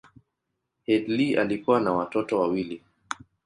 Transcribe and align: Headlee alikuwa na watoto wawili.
Headlee 0.87 1.35
alikuwa 1.41 1.79
na 1.79 1.91
watoto 1.93 2.39
wawili. 2.39 2.81